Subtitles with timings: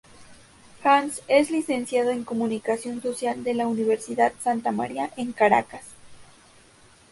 [0.83, 5.85] Hans es licenciado en comunicación social de la Universidad Santa María en Caracas.